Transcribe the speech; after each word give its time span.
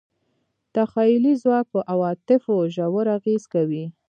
تخیلي 0.75 1.33
ځواک 1.41 1.65
په 1.73 1.79
عواطفو 1.91 2.55
ژور 2.75 3.07
اغېز 3.17 3.43
کوي. 3.53 3.85